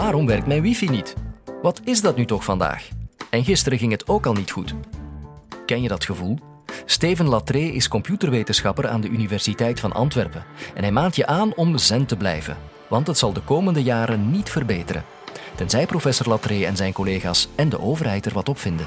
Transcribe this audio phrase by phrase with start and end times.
[0.00, 1.14] Waarom werkt mijn wifi niet?
[1.62, 2.88] Wat is dat nu toch vandaag?
[3.30, 4.74] En gisteren ging het ook al niet goed.
[5.66, 6.38] Ken je dat gevoel?
[6.84, 10.44] Steven Latré is computerwetenschapper aan de Universiteit van Antwerpen
[10.74, 12.56] en hij maant je aan om zen te blijven,
[12.88, 15.04] want het zal de komende jaren niet verbeteren.
[15.54, 18.86] Tenzij professor Latré en zijn collega's en de overheid er wat op vinden.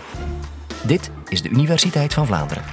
[0.83, 2.63] Dit is de Universiteit van Vlaanderen.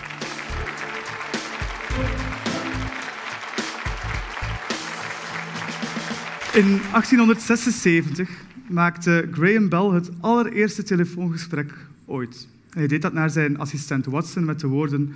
[6.54, 8.29] In 1876
[8.68, 12.49] maakte Graham Bell het allereerste telefoongesprek ooit.
[12.71, 15.13] Hij deed dat naar zijn assistent Watson met de woorden: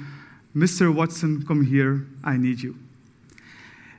[0.51, 0.93] Mr.
[0.93, 2.75] Watson, come here, I need you.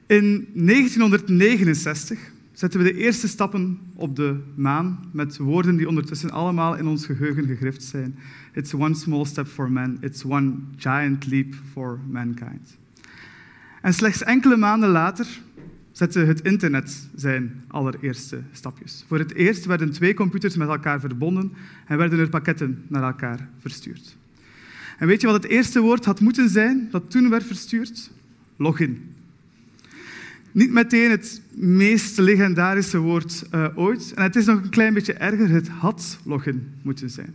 [0.05, 2.19] In 1969
[2.53, 7.05] zetten we de eerste stappen op de maan met woorden die ondertussen allemaal in ons
[7.05, 8.15] geheugen gegrift zijn.
[8.53, 12.77] It's one small step for man, it's one giant leap for mankind.
[13.81, 15.27] En slechts enkele maanden later
[15.97, 19.03] zette het internet zijn allereerste stapjes.
[19.07, 21.53] Voor het eerst werden twee computers met elkaar verbonden
[21.87, 24.17] en werden er pakketten naar elkaar verstuurd.
[24.97, 28.11] En weet je wat het eerste woord had moeten zijn dat toen werd verstuurd?
[28.55, 29.13] Login.
[30.51, 34.13] Niet meteen het meest legendarische woord uh, ooit.
[34.15, 37.33] En het is nog een klein beetje erger, het had login moeten zijn.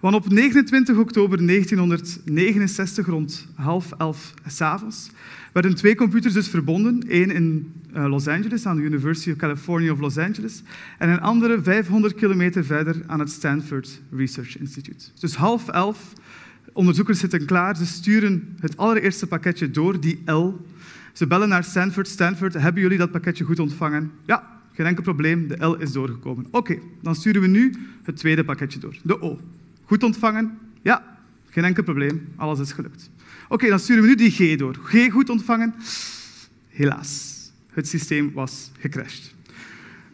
[0.00, 5.10] Want op 29 oktober 1969, rond half elf s'avonds,
[5.52, 7.04] werden twee computers dus verbonden.
[7.08, 10.62] Eén in uh, Los Angeles, aan de University of California of Los Angeles,
[10.98, 15.04] en een andere 500 kilometer verder aan het Stanford Research Institute.
[15.20, 16.12] Dus half elf,
[16.72, 20.66] onderzoekers zitten klaar, ze sturen het allereerste pakketje door, die L.
[21.12, 22.08] Ze bellen naar Stanford.
[22.08, 24.10] Stanford, hebben jullie dat pakketje goed ontvangen?
[24.26, 26.46] Ja, geen enkel probleem, de L is doorgekomen.
[26.50, 29.38] Oké, dan sturen we nu het tweede pakketje door, de O.
[29.88, 30.58] Goed ontvangen?
[30.82, 31.18] Ja,
[31.50, 33.10] geen enkel probleem, alles is gelukt.
[33.48, 34.74] Oké, dan sturen we nu die G door.
[34.82, 35.74] G goed ontvangen?
[36.68, 37.36] Helaas,
[37.70, 39.34] het systeem was gecrashed.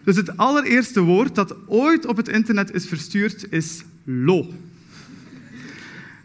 [0.05, 4.53] Dus het allereerste woord dat ooit op het internet is verstuurd is lo.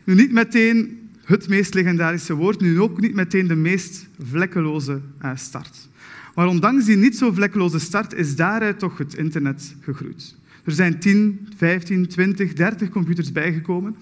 [0.03, 5.31] Nu niet meteen het meest legendarische woord, nu ook niet meteen de meest vlekkeloze eh,
[5.35, 5.87] start.
[6.35, 10.35] Maar ondanks die niet zo vlekkeloze start is daaruit toch het internet gegroeid.
[10.63, 13.95] Er zijn 10, 15, 20, 30 computers bijgekomen.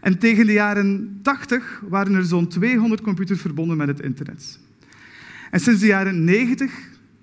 [0.00, 4.58] En tegen de jaren 80 waren er zo'n 200 computers verbonden met het internet.
[5.50, 6.72] En sinds de jaren 90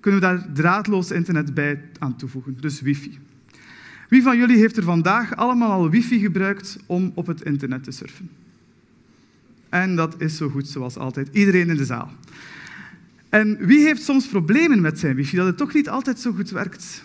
[0.00, 3.18] kunnen we daar draadloos internet bij aan toevoegen, dus wifi.
[4.08, 7.90] Wie van jullie heeft er vandaag allemaal al wifi gebruikt om op het internet te
[7.90, 8.30] surfen?
[9.68, 11.28] En dat is zo goed zoals altijd.
[11.32, 12.12] Iedereen in de zaal.
[13.28, 16.50] En wie heeft soms problemen met zijn wifi, dat het toch niet altijd zo goed
[16.50, 17.02] werkt?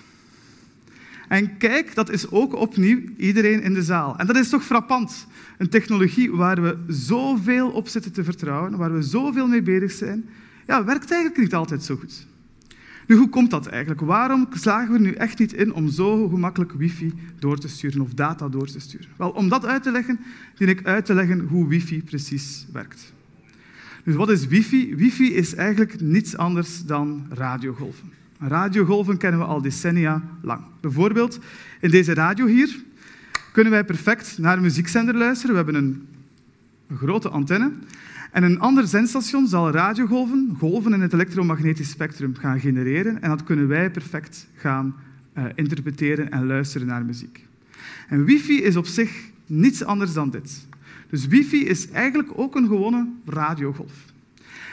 [1.33, 4.17] En kijk, dat is ook opnieuw iedereen in de zaal.
[4.17, 5.27] En dat is toch frappant.
[5.57, 10.29] Een technologie waar we zoveel op zitten te vertrouwen, waar we zoveel mee bezig zijn,
[10.67, 12.27] ja, werkt eigenlijk niet altijd zo goed.
[13.07, 14.01] Nu, hoe komt dat eigenlijk?
[14.01, 18.01] Waarom slagen we er nu echt niet in om zo gemakkelijk wifi door te sturen
[18.01, 19.07] of data door te sturen?
[19.17, 20.19] Wel, om dat uit te leggen,
[20.57, 23.13] dien ik uit te leggen hoe wifi precies werkt.
[24.03, 24.95] Dus wat is wifi?
[24.95, 28.11] Wifi is eigenlijk niets anders dan radiogolven.
[28.47, 30.61] Radiogolven kennen we al decennia lang.
[30.81, 31.39] Bijvoorbeeld
[31.81, 32.83] in deze radio hier
[33.51, 35.51] kunnen wij perfect naar een muziekzender luisteren.
[35.51, 36.07] We hebben een,
[36.87, 37.71] een grote antenne.
[38.31, 43.21] En een ander zendstation zal radiogolven, golven in het elektromagnetisch spectrum gaan genereren.
[43.21, 44.95] En dat kunnen wij perfect gaan
[45.37, 47.45] uh, interpreteren en luisteren naar muziek.
[48.07, 49.11] En wifi is op zich
[49.45, 50.67] niets anders dan dit.
[51.09, 53.93] Dus wifi is eigenlijk ook een gewone radiogolf.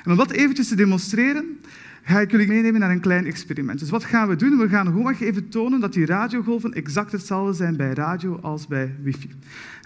[0.04, 1.59] En om dat eventjes te demonstreren,
[2.03, 3.78] ga ik jullie meenemen naar een klein experiment.
[3.78, 4.59] Dus wat gaan we doen?
[4.59, 8.94] We gaan gewoon even tonen dat die radiogolven exact hetzelfde zijn bij radio als bij
[9.03, 9.31] wifi.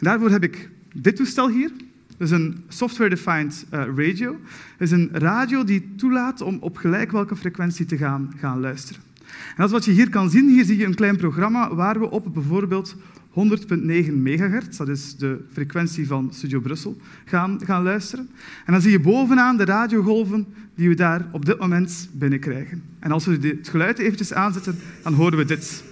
[0.01, 1.71] Daarvoor heb ik dit toestel hier.
[2.17, 4.31] Dat is een software-defined uh, radio.
[4.79, 9.03] Dat is een radio die toelaat om op gelijk welke frequentie te gaan, gaan luisteren.
[9.27, 10.49] En dat is wat je hier kan zien.
[10.49, 12.97] Hier zie je een klein programma waar we op bijvoorbeeld
[13.35, 18.29] 100.9 megahertz, dat is de frequentie van Studio Brussel, gaan, gaan luisteren.
[18.67, 22.83] En dan zie je bovenaan de radiogolven die we daar op dit moment binnenkrijgen.
[22.99, 25.83] En als we het geluid eventjes aanzetten, dan horen we dit.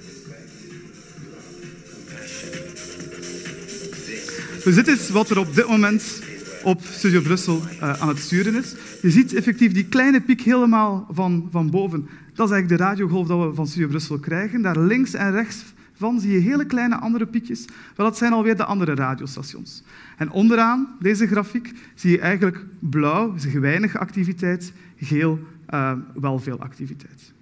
[4.65, 6.23] Dus dit is wat er op dit moment
[6.63, 8.75] op Studio Brussel uh, aan het sturen is.
[9.01, 12.09] Je ziet effectief die kleine piek helemaal van, van boven.
[12.35, 14.63] Dat is eigenlijk de radiogolf dat we van Studio Brussel krijgen.
[14.63, 15.65] Daar links en rechts
[16.11, 17.65] zie je hele kleine andere piekjes.
[17.97, 19.83] Wel, dat zijn alweer de andere radiostations.
[20.17, 25.39] En onderaan deze grafiek zie je eigenlijk blauw, is weinig activiteit, geel,
[25.75, 27.33] uh, wel veel activiteit.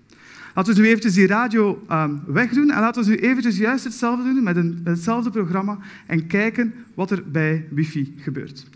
[0.55, 4.25] Laten we nu eventjes die radio uh, wegdoen en laten we nu eventjes juist hetzelfde
[4.25, 8.67] doen met, een, met hetzelfde programma en kijken wat er bij wifi gebeurt.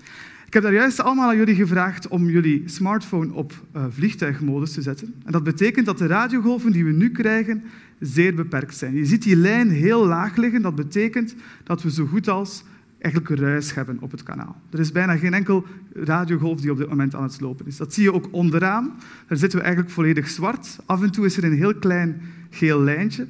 [0.55, 4.83] Ik heb daar juist allemaal aan jullie gevraagd om jullie smartphone op uh, vliegtuigmodus te
[4.83, 5.15] zetten.
[5.25, 7.63] En dat betekent dat de radiogolven die we nu krijgen
[8.01, 8.95] zeer beperkt zijn.
[8.95, 10.63] Je ziet die lijn heel laag liggen.
[10.63, 11.35] Dat betekent
[11.65, 12.65] dat we zo goed als
[12.99, 14.57] eigenlijk ruis hebben op het kanaal.
[14.71, 17.77] Er is bijna geen enkel radiogolf die op dit moment aan het lopen is.
[17.77, 18.95] Dat zie je ook onderaan.
[19.29, 20.79] Daar zitten we eigenlijk volledig zwart.
[20.87, 22.21] Af en toe is er een heel klein
[22.51, 23.27] geel lijntje.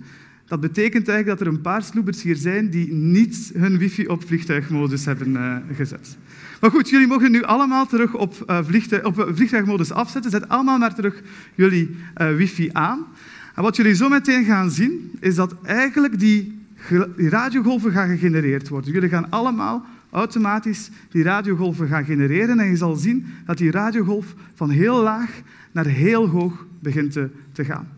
[0.47, 4.27] Dat betekent eigenlijk dat er een paar sloebers hier zijn die niet hun wifi op
[4.27, 6.17] vliegtuigmodus hebben uh, gezet.
[6.61, 8.35] Maar goed, jullie mogen nu allemaal terug op,
[8.67, 10.31] vliegtuig, op vliegtuigmodus afzetten.
[10.31, 11.23] Zet allemaal maar terug
[11.55, 13.07] jullie uh, wifi aan.
[13.55, 16.63] En wat jullie zo meteen gaan zien, is dat eigenlijk die
[17.17, 18.93] die radiogolven gaan gegenereerd worden.
[18.93, 24.35] Jullie gaan allemaal automatisch die radiogolven gaan genereren en je zal zien dat die radiogolf
[24.55, 25.31] van heel laag
[25.73, 27.89] naar heel hoog begint te, te gaan.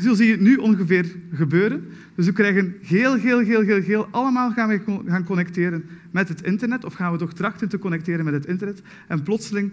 [0.00, 1.88] Zo zie je nu ongeveer gebeuren.
[2.14, 4.08] Dus we krijgen geel, geel, geel, geel, geel.
[4.10, 8.24] Allemaal gaan we gaan connecteren met het internet, of gaan we toch trachten te connecteren
[8.24, 8.82] met het internet.
[9.08, 9.70] En plotseling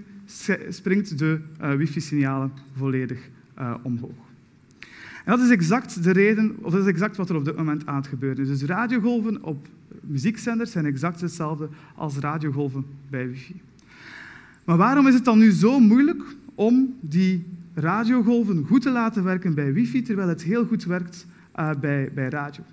[0.70, 3.30] springt de uh, wifi-signalen volledig
[3.60, 4.32] uh, omhoog.
[5.26, 7.86] En dat is exact de reden, of dat is exact wat er op dit moment
[7.86, 8.48] aan het gebeuren is.
[8.48, 9.68] Dus radiogolven op
[10.02, 13.62] muziekzenders zijn exact hetzelfde als radiogolven bij wifi.
[14.64, 16.24] Maar waarom is het dan nu zo moeilijk
[16.56, 21.26] om die radiogolven goed te laten werken bij wifi, terwijl het heel goed werkt
[21.60, 22.64] uh, bij, bij radio?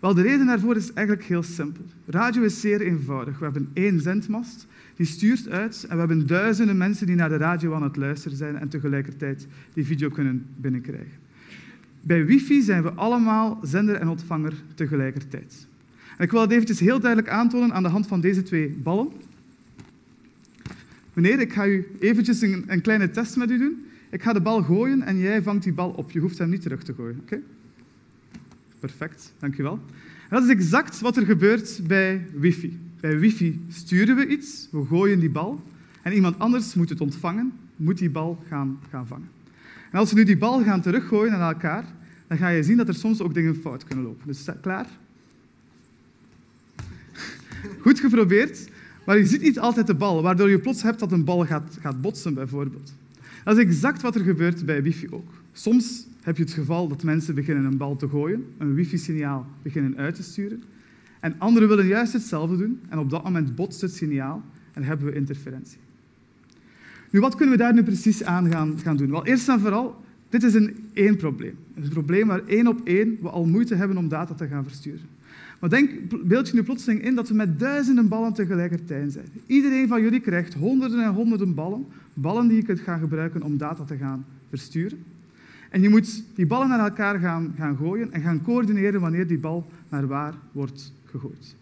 [0.00, 1.84] Wel, de reden daarvoor is eigenlijk heel simpel.
[2.06, 3.38] Radio is zeer eenvoudig.
[3.38, 4.66] We hebben één zendmast,
[4.96, 8.36] die stuurt uit en we hebben duizenden mensen die naar de radio aan het luisteren
[8.36, 11.24] zijn en tegelijkertijd die video kunnen binnenkrijgen.
[12.00, 15.66] Bij wifi zijn we allemaal zender en ontvanger tegelijkertijd.
[16.16, 19.08] En ik wil het eventjes heel duidelijk aantonen aan de hand van deze twee ballen.
[21.12, 23.86] Meneer, ik ga u eventjes een, een kleine test met u doen.
[24.16, 26.10] Ik ga de bal gooien en jij vangt die bal op.
[26.10, 27.18] Je hoeft hem niet terug te gooien.
[27.20, 27.40] Oké?
[28.78, 29.80] Perfect, dankjewel.
[30.30, 32.78] Dat is exact wat er gebeurt bij wifi.
[33.00, 35.62] Bij wifi sturen we iets, we gooien die bal
[36.02, 39.28] en iemand anders moet het ontvangen, moet die bal gaan, gaan vangen.
[39.90, 41.84] En als we nu die bal gaan teruggooien naar elkaar,
[42.26, 44.26] dan ga je zien dat er soms ook dingen fout kunnen lopen.
[44.26, 44.86] Dus klaar?
[47.84, 48.70] Goed geprobeerd,
[49.06, 51.78] maar je ziet niet altijd de bal, waardoor je plots hebt dat een bal gaat,
[51.80, 52.92] gaat botsen, bijvoorbeeld.
[53.46, 55.32] Dat is exact wat er gebeurt bij wifi ook.
[55.52, 59.96] Soms heb je het geval dat mensen beginnen een bal te gooien, een wifi-signaal beginnen
[59.96, 60.62] uit te sturen,
[61.20, 65.06] en anderen willen juist hetzelfde doen, en op dat moment botst het signaal en hebben
[65.06, 65.78] we interferentie.
[67.10, 69.10] Nu, wat kunnen we daar nu precies aan gaan, doen?
[69.10, 71.58] Wel, eerst en vooral, dit is een één probleem.
[71.74, 75.06] Een probleem waar één op één we al moeite hebben om data te gaan versturen.
[75.60, 75.90] Maar denk,
[76.24, 79.26] beeld je nu plotseling in dat we met duizenden ballen tegelijkertijd zijn.
[79.46, 83.56] Iedereen van jullie krijgt honderden en honderden ballen, ballen die je kunt gaan gebruiken om
[83.56, 85.04] data te gaan versturen.
[85.70, 89.38] En je moet die ballen naar elkaar gaan, gaan gooien en gaan coördineren wanneer die
[89.38, 91.56] bal naar waar wordt gegooid.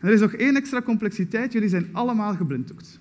[0.00, 1.52] En er is nog één extra complexiteit.
[1.52, 2.98] Jullie zijn allemaal geblinddoekt.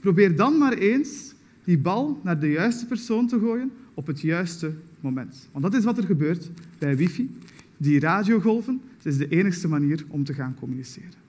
[0.00, 1.34] Probeer dan maar eens
[1.64, 5.48] die bal naar de juiste persoon te gooien op het juiste moment.
[5.52, 7.36] Want dat is wat er gebeurt bij wifi.
[7.76, 11.20] Die radiogolven, het is de enigste manier om te gaan communiceren.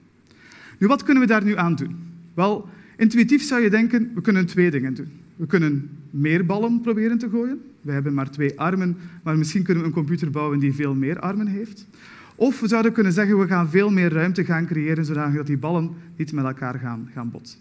[0.77, 1.95] Nu, wat kunnen we daar nu aan doen?
[2.33, 2.69] Wel,
[3.03, 5.07] intuïtief zou je denken, we kunnen twee dingen doen.
[5.35, 7.61] We kunnen meer ballen proberen te gooien.
[7.81, 11.19] We hebben maar twee armen, maar misschien kunnen we een computer bouwen die veel meer
[11.19, 11.87] armen heeft.
[12.35, 15.89] Of we zouden kunnen zeggen, we gaan veel meer ruimte gaan creëren, zodat die ballen
[16.15, 17.59] niet met elkaar gaan, gaan botsen.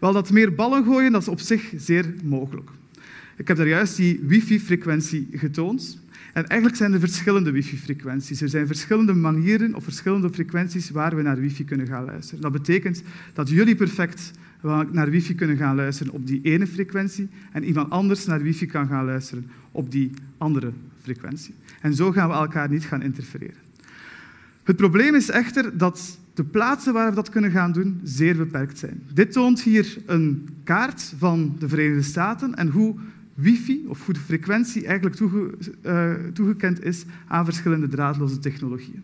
[0.00, 2.70] Wel, dat meer ballen gooien, dat is op zich zeer mogelijk.
[3.36, 6.01] Ik heb daar juist die wifi-frequentie getoond.
[6.32, 8.40] En eigenlijk zijn er verschillende wifi-frequenties.
[8.40, 12.40] Er zijn verschillende manieren of verschillende frequenties waar we naar wifi kunnen gaan luisteren.
[12.40, 13.02] Dat betekent
[13.32, 14.30] dat jullie perfect
[14.90, 18.86] naar wifi kunnen gaan luisteren op die ene frequentie en iemand anders naar wifi kan
[18.86, 21.54] gaan luisteren op die andere frequentie.
[21.80, 23.60] En zo gaan we elkaar niet gaan interfereren.
[24.62, 28.78] Het probleem is echter dat de plaatsen waar we dat kunnen gaan doen zeer beperkt
[28.78, 29.02] zijn.
[29.14, 32.94] Dit toont hier een kaart van de Verenigde Staten en hoe
[33.42, 39.02] wifi, of hoe de frequentie eigenlijk uh, toegekend is aan verschillende draadloze technologieën.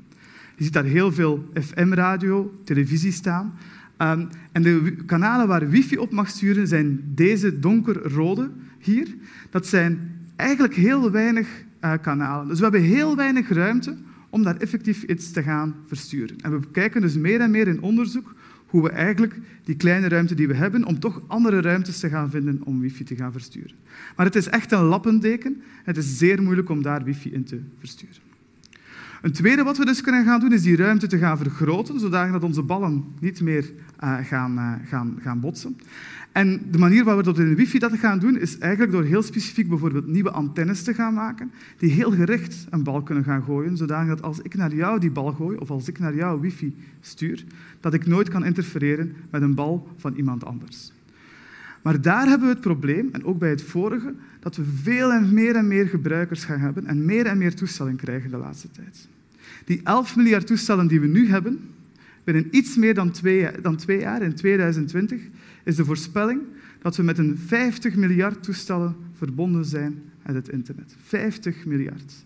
[0.56, 3.54] Je ziet daar heel veel FM-radio, televisie staan.
[3.98, 9.08] Um, en de kanalen waar wifi op mag sturen zijn deze donkerrode hier.
[9.50, 11.48] Dat zijn eigenlijk heel weinig
[11.84, 12.48] uh, kanalen.
[12.48, 13.96] Dus we hebben heel weinig ruimte
[14.30, 16.36] om daar effectief iets te gaan versturen.
[16.40, 18.34] En we kijken dus meer en meer in onderzoek
[18.68, 22.30] hoe we eigenlijk die kleine ruimte die we hebben, om toch andere ruimtes te gaan
[22.30, 23.76] vinden om wifi te gaan versturen.
[24.16, 25.62] Maar het is echt een lappendeken.
[25.84, 28.27] Het is zeer moeilijk om daar wifi in te versturen.
[29.22, 32.42] Een tweede wat we dus kunnen gaan doen, is die ruimte te gaan vergroten, zodat
[32.42, 33.72] onze ballen niet meer
[34.04, 35.76] uh, gaan, uh, gaan, gaan botsen.
[36.32, 39.22] En de manier waarop we dat in wifi dat gaan doen, is eigenlijk door heel
[39.22, 43.76] specifiek bijvoorbeeld nieuwe antennes te gaan maken, die heel gericht een bal kunnen gaan gooien,
[43.76, 47.44] zodat als ik naar jou die bal gooi, of als ik naar jou wifi stuur,
[47.80, 50.92] dat ik nooit kan interfereren met een bal van iemand anders.
[51.88, 55.34] Maar daar hebben we het probleem, en ook bij het vorige, dat we veel en
[55.34, 59.08] meer en meer gebruikers gaan hebben en meer en meer toestellen krijgen de laatste tijd.
[59.64, 61.60] Die 11 miljard toestellen die we nu hebben,
[62.24, 65.20] binnen iets meer dan twee, dan jaar, in 2020,
[65.64, 66.40] is de voorspelling
[66.82, 70.96] dat we met een 50 miljard toestellen verbonden zijn met het internet.
[71.02, 72.24] 50 miljard.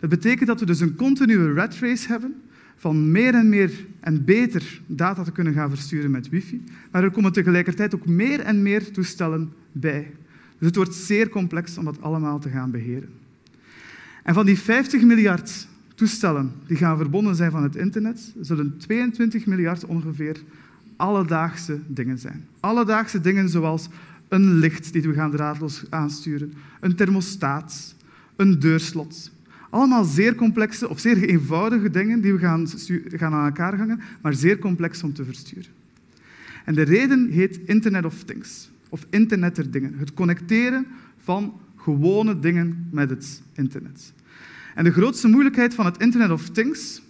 [0.00, 2.34] Dat betekent dat we dus een continue rat race hebben
[2.76, 6.62] van meer en meer en beter data te kunnen gaan versturen met wifi.
[6.90, 10.12] Maar er komen tegelijkertijd ook meer en meer toestellen bij.
[10.58, 13.08] Dus het wordt zeer complex om dat allemaal te gaan beheren.
[14.22, 19.46] En van die 50 miljard toestellen die gaan verbonden zijn van het internet, zullen 22
[19.46, 20.36] miljard ongeveer
[20.96, 22.46] alledaagse dingen zijn.
[22.60, 23.88] Alledaagse dingen zoals
[24.28, 27.94] een licht die we gaan draadloos aansturen, een thermostaat,
[28.36, 29.30] een deurslot.
[29.70, 32.66] Allemaal zeer complexe of zeer eenvoudige dingen die we gaan,
[33.06, 35.70] gaan aan elkaar hangen, maar zeer complex om te versturen.
[36.64, 39.94] En de reden heet Internet of Things, of Internet der dingen.
[39.98, 40.86] Het connecteren
[41.18, 44.12] van gewone dingen met het internet.
[44.74, 47.02] En de grootste moeilijkheid van het Internet of Things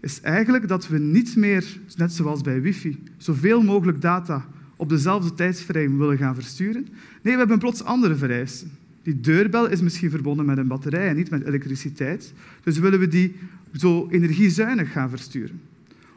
[0.00, 5.34] is eigenlijk dat we niet meer, net zoals bij wifi, zoveel mogelijk data op dezelfde
[5.34, 6.86] tijdsframe willen gaan versturen.
[7.22, 8.70] Nee, we hebben plots andere vereisten.
[9.02, 12.32] Die deurbel is misschien verbonden met een batterij en niet met elektriciteit.
[12.62, 13.36] Dus willen we die
[13.72, 15.60] zo energiezuinig gaan versturen.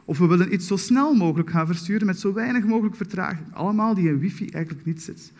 [0.04, 3.54] Of we willen iets zo snel mogelijk gaan versturen met zo weinig mogelijk vertraging.
[3.54, 5.32] Allemaal die in wifi eigenlijk niet zit.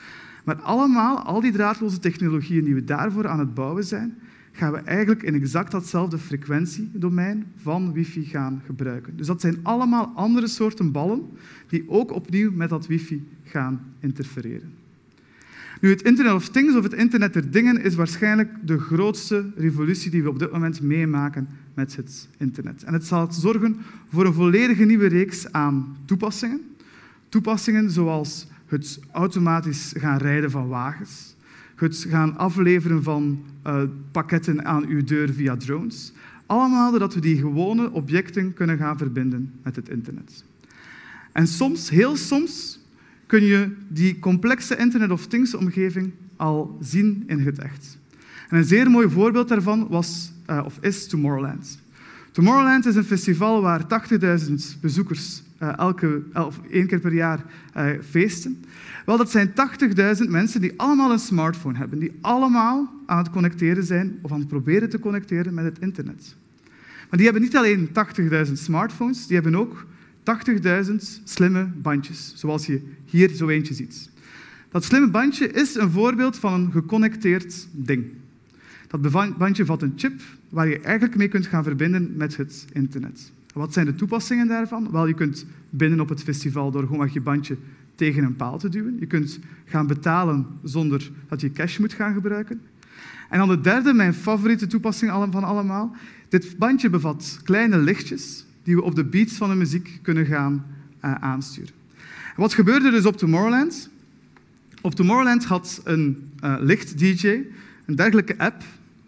[0.45, 4.15] Maar allemaal, al die draadloze technologieën die we daarvoor aan het bouwen zijn,
[4.53, 9.17] gaan we eigenlijk in exact datzelfde frequentiedomein van wifi gaan gebruiken.
[9.17, 11.23] Dus dat zijn allemaal andere soorten ballen
[11.69, 14.82] die ook opnieuw met dat wifi gaan interfereren.
[15.91, 20.23] Het Internet of Things of het Internet der Dingen is waarschijnlijk de grootste revolutie die
[20.23, 22.83] we op dit moment meemaken met het internet.
[22.83, 23.77] En het zal zorgen
[24.09, 26.61] voor een volledige nieuwe reeks aan toepassingen.
[27.29, 31.35] Toepassingen zoals het automatisch gaan rijden van wagens,
[31.75, 36.13] het gaan afleveren van uh, pakketten aan uw deur via drones.
[36.47, 40.45] Allemaal doordat we die gewone objecten kunnen gaan verbinden met het internet.
[41.33, 42.81] En soms, heel soms,
[43.33, 47.99] kun je die complexe Internet of Things-omgeving al zien in het echt.
[48.49, 51.79] En een zeer mooi voorbeeld daarvan was, uh, of is Tomorrowland.
[52.31, 57.45] Tomorrowland is een festival waar 80.000 bezoekers uh, elke, of één keer per jaar
[58.11, 58.65] feesten.
[59.07, 59.53] Wel, dat zijn
[60.23, 64.39] 80.000 mensen die allemaal een smartphone hebben, die allemaal aan het connecteren zijn of aan
[64.39, 66.35] het proberen te connecteren met het internet.
[67.09, 67.89] Maar die hebben niet alleen
[68.47, 69.87] 80.000 smartphones, die hebben ook
[70.23, 74.11] 80.000 slimme bandjes, zoals je hier zo eentje ziet.
[74.71, 78.05] Dat slimme bandje is een voorbeeld van een geconnecteerd ding.
[78.89, 83.33] Dat bandje vat een chip waar je eigenlijk mee kunt gaan verbinden met het internet.
[83.55, 84.91] Wat zijn de toepassingen daarvan?
[84.91, 87.57] Wel, je kunt binnen op het festival door gewoon je bandje
[87.95, 88.97] tegen een paal te duwen.
[89.01, 92.61] Je kunt gaan betalen zonder dat je cash moet gaan gebruiken.
[93.29, 95.97] En dan de derde, mijn favoriete toepassing van allemaal.
[96.29, 100.67] Dit bandje bevat kleine lichtjes die we op de beats van de muziek kunnen gaan
[101.05, 101.75] uh, aansturen.
[102.37, 103.91] wat gebeurde dus op Tomorrowland?
[104.81, 107.41] Op Tomorrowland had een uh, licht-dj
[107.87, 108.63] een dergelijke app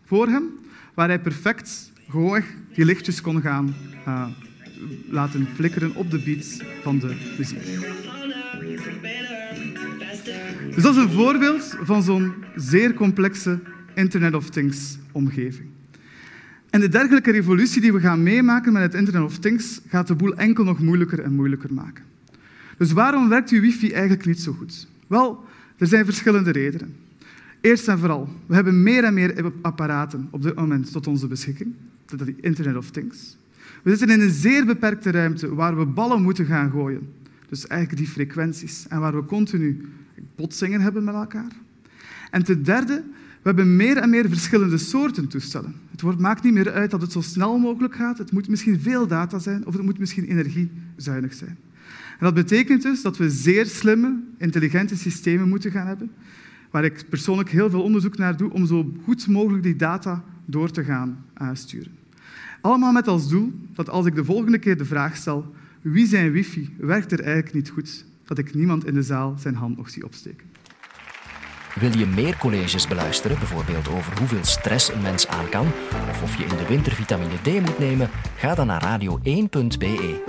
[0.05, 0.45] voor hem,
[0.95, 2.43] waar hij perfect gewoon
[2.75, 3.75] die lichtjes kon gaan
[4.07, 4.27] uh,
[5.09, 7.65] laten flikkeren op de beats van de muziek.
[10.75, 13.59] Dus dat is een voorbeeld van zo'n zeer complexe
[13.95, 15.69] Internet of Things omgeving.
[16.75, 20.15] En de dergelijke revolutie die we gaan meemaken met het Internet of Things gaat de
[20.15, 22.05] boel enkel nog moeilijker en moeilijker maken.
[22.79, 24.87] Dus waarom werkt uw wifi eigenlijk niet zo goed?
[25.07, 25.45] Wel,
[25.77, 26.97] er zijn verschillende redenen.
[27.61, 31.75] Eerst en vooral, we hebben meer en meer apparaten op dit moment tot onze beschikking.
[32.07, 33.37] Dat is Internet of Things.
[33.83, 37.09] We zitten in een zeer beperkte ruimte waar we ballen moeten gaan gooien.
[37.49, 38.87] Dus eigenlijk die frequenties.
[38.89, 39.89] En waar we continu
[40.37, 41.53] botsingen hebben met elkaar.
[42.31, 43.03] En ten derde,
[43.45, 45.75] we hebben meer en meer verschillende soorten toestellen.
[45.91, 48.19] Het maakt niet meer uit dat het zo snel mogelijk gaat.
[48.19, 51.57] Het moet misschien veel data zijn of het moet misschien energiezuinig zijn.
[52.19, 56.11] En dat betekent dus dat we zeer slimme, intelligente systemen moeten gaan hebben,
[56.71, 60.71] waar ik persoonlijk heel veel onderzoek naar doe om zo goed mogelijk die data door
[60.71, 61.93] te gaan uh, sturen.
[62.61, 66.33] Allemaal met als doel dat als ik de volgende keer de vraag stel wie zijn
[66.33, 69.91] wifi werkt er eigenlijk niet goed, dat ik niemand in de zaal zijn hand nog
[69.91, 70.54] zie opsteken.
[71.75, 75.67] Wil je meer colleges beluisteren, bijvoorbeeld over hoeveel stress een mens aan kan,
[76.11, 80.23] of of je in de winter vitamine D moet nemen, ga dan naar radio1.be.